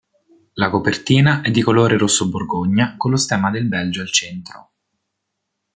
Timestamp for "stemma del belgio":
3.17-4.01